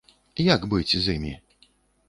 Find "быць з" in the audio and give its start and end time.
0.71-1.19